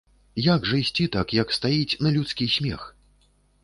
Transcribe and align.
Як 0.45 0.65
жа 0.69 0.79
ісці 0.85 1.05
так, 1.17 1.35
як 1.43 1.55
стаіць, 1.59 1.99
на 2.07 2.17
людскі 2.19 2.53
смех? 2.59 2.93